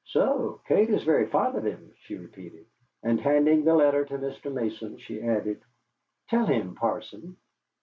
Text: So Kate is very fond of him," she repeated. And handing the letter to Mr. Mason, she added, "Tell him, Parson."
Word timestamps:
So 0.05 0.59
Kate 0.67 0.89
is 0.89 1.03
very 1.03 1.27
fond 1.27 1.55
of 1.57 1.63
him," 1.63 1.93
she 2.05 2.15
repeated. 2.15 2.65
And 3.03 3.19
handing 3.21 3.63
the 3.65 3.75
letter 3.75 4.03
to 4.05 4.17
Mr. 4.17 4.51
Mason, 4.51 4.97
she 4.97 5.21
added, 5.21 5.61
"Tell 6.27 6.47
him, 6.47 6.73
Parson." 6.73 7.37